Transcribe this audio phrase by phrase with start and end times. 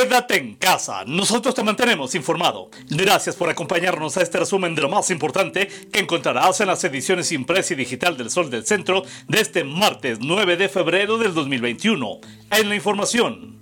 [0.00, 2.70] Quédate en casa, nosotros te mantenemos informado.
[2.88, 7.30] Gracias por acompañarnos a este resumen de lo más importante que encontrarás en las ediciones
[7.32, 12.18] impresa y digital del Sol del Centro de este martes 9 de febrero del 2021.
[12.50, 13.59] En la información.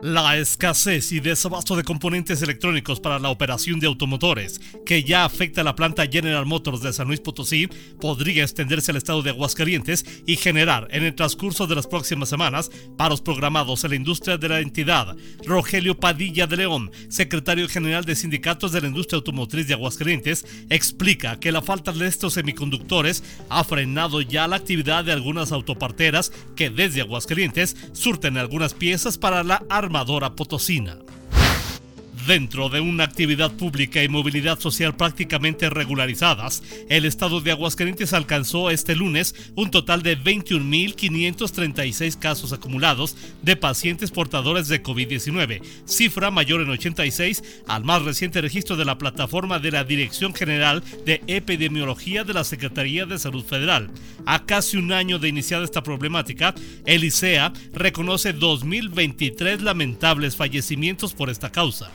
[0.00, 5.62] La escasez y desabasto de componentes electrónicos para la operación de automotores, que ya afecta
[5.62, 7.68] a la planta General Motors de San Luis Potosí,
[8.00, 12.70] podría extenderse al estado de Aguascalientes y generar en el transcurso de las próximas semanas
[12.96, 15.16] paros programados en la industria de la entidad.
[15.44, 21.40] Rogelio Padilla de León, secretario general de sindicatos de la industria automotriz de Aguascalientes, explica
[21.40, 26.70] que la falta de estos semiconductores ha frenado ya la actividad de algunas autoparteras que
[26.70, 30.98] desde Aguascalientes surten algunas piezas para la armadora potosina
[32.28, 38.68] dentro de una actividad pública y movilidad social prácticamente regularizadas, el estado de Aguascalientes alcanzó
[38.68, 46.60] este lunes un total de 21.536 casos acumulados de pacientes portadores de COVID-19, cifra mayor
[46.60, 52.24] en 86 al más reciente registro de la plataforma de la Dirección General de Epidemiología
[52.24, 53.90] de la Secretaría de Salud Federal.
[54.26, 61.30] A casi un año de iniciada esta problemática, el ICEA reconoce 2.023 lamentables fallecimientos por
[61.30, 61.90] esta causa.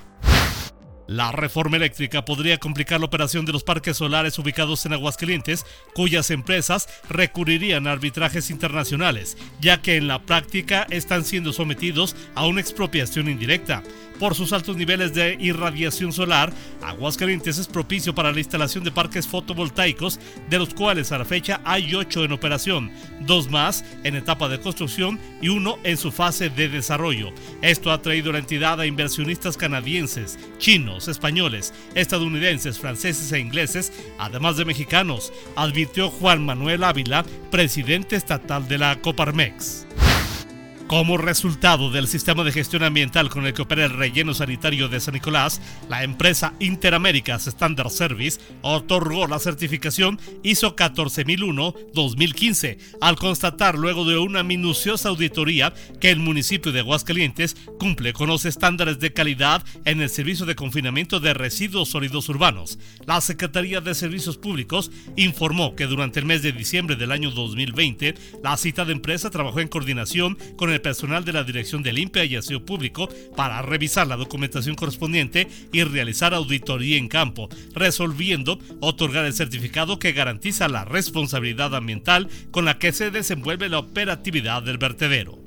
[1.08, 6.32] La reforma eléctrica podría complicar la operación de los parques solares ubicados en Aguascalientes, cuyas
[6.32, 12.62] empresas recurrirían a arbitrajes internacionales, ya que en la práctica están siendo sometidos a una
[12.62, 13.84] expropiación indirecta.
[14.20, 19.28] Por sus altos niveles de irradiación solar, Aguascalientes es propicio para la instalación de parques
[19.28, 24.48] fotovoltaicos, de los cuales a la fecha hay ocho en operación, dos más en etapa
[24.48, 27.34] de construcción y uno en su fase de desarrollo.
[27.62, 34.58] Esto ha traído la entidad a inversionistas canadienses, chinos, españoles, estadounidenses, franceses e ingleses, además
[34.58, 39.88] de mexicanos, advirtió Juan Manuel Ávila, presidente estatal de la Coparmex.
[40.94, 45.00] Como resultado del sistema de gestión ambiental con el que opera el relleno sanitario de
[45.00, 45.60] San Nicolás,
[45.90, 54.44] la empresa Interaméricas Standard Service otorgó la certificación ISO 14001-2015 al constatar luego de una
[54.44, 60.12] minuciosa auditoría que el municipio de Aguascalientes cumple con los estándares de calidad en el
[60.12, 62.78] servicio de confinamiento de residuos sólidos urbanos.
[63.08, 68.14] La Secretaría de Servicios Públicos informó que durante el mes de diciembre del año 2020,
[68.44, 72.36] la citada empresa trabajó en coordinación con el personal de la Dirección de Limpia y
[72.36, 79.34] Aseo Público para revisar la documentación correspondiente y realizar auditoría en campo, resolviendo otorgar el
[79.34, 85.43] certificado que garantiza la responsabilidad ambiental con la que se desenvuelve la operatividad del vertedero.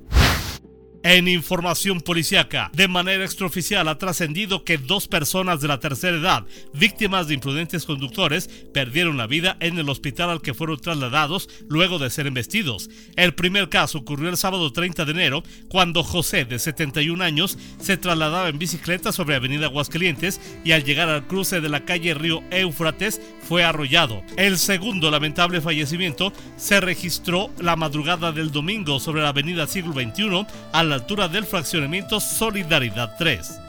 [1.08, 6.44] En información policiaca, de manera extraoficial ha trascendido que dos personas de la tercera edad,
[6.74, 12.00] víctimas de imprudentes conductores, perdieron la vida en el hospital al que fueron trasladados luego
[12.00, 12.90] de ser embestidos.
[13.14, 17.96] El primer caso ocurrió el sábado 30 de enero, cuando José, de 71 años, se
[17.96, 22.42] trasladaba en bicicleta sobre Avenida Aguascalientes y al llegar al cruce de la calle Río
[22.50, 24.24] Éufrates fue arrollado.
[24.36, 30.44] El segundo lamentable fallecimiento se registró la madrugada del domingo sobre la Avenida Siglo XXI
[30.72, 33.60] a altura del fraccionamiento Solidaridad 3.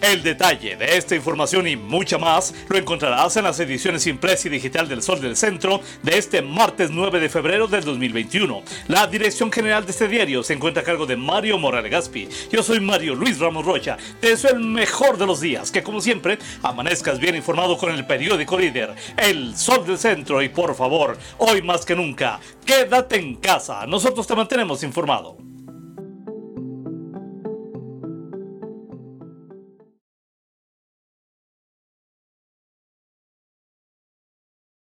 [0.00, 4.50] El detalle de esta información y mucha más lo encontrarás en las ediciones impresa y
[4.50, 8.62] digital del Sol del Centro de este martes 9 de febrero del 2021.
[8.88, 12.28] La dirección general de este diario se encuentra a cargo de Mario Morales Gaspi.
[12.50, 13.98] Yo soy Mario Luis Ramos Rocha.
[14.20, 18.06] Te deseo el mejor de los días, que como siempre amanezcas bien informado con el
[18.06, 23.34] periódico líder, El Sol del Centro y por favor, hoy más que nunca, quédate en
[23.34, 23.84] casa.
[23.86, 25.49] Nosotros te mantenemos informado.